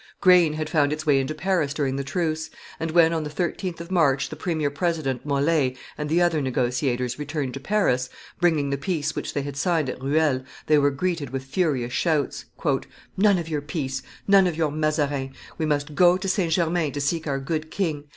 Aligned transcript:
Grain 0.19 0.53
had 0.53 0.67
found 0.67 0.91
its 0.91 1.05
way 1.05 1.19
into 1.19 1.35
Paris 1.35 1.75
during 1.75 1.95
the 1.95 2.03
truce; 2.03 2.49
and 2.79 2.89
when, 2.89 3.13
on 3.13 3.23
the 3.23 3.29
13th 3.29 3.79
of 3.79 3.91
March, 3.91 4.29
the 4.29 4.35
premier 4.35 4.71
president, 4.71 5.27
Molt;, 5.27 5.75
and 5.95 6.09
the 6.09 6.19
other 6.19 6.41
negotiators, 6.41 7.19
returned 7.19 7.53
to 7.53 7.59
Paris, 7.59 8.09
bringing 8.39 8.71
the 8.71 8.79
peace 8.79 9.15
which 9.15 9.35
they 9.35 9.43
had 9.43 9.55
signed 9.55 9.91
at 9.91 10.01
Ruel, 10.01 10.41
they 10.65 10.79
were 10.79 10.89
greeted 10.89 11.29
with 11.29 11.43
furious 11.43 11.93
shouts: 11.93 12.45
"None 13.15 13.37
of 13.37 13.47
your 13.47 13.61
peace! 13.61 14.01
None 14.27 14.47
of 14.47 14.55
your 14.57 14.71
Mazarin! 14.71 15.35
We 15.59 15.67
must 15.67 15.93
go 15.93 16.17
to 16.17 16.27
St. 16.27 16.51
Germain 16.51 16.91
to 16.93 16.99
seek 16.99 17.27
our 17.27 17.37
good 17.37 17.69
king! 17.69 18.05